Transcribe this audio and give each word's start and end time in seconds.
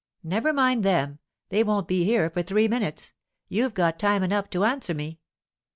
'Never 0.23 0.51
mind 0.51 0.83
them. 0.83 1.19
They 1.49 1.63
won't 1.63 1.87
be 1.87 2.03
here 2.05 2.31
for 2.31 2.41
three 2.41 2.67
minutes. 2.67 3.13
You've 3.47 3.75
got 3.75 3.99
time 3.99 4.23
enough 4.23 4.49
to 4.49 4.63
answer 4.65 4.95
me. 4.95 5.19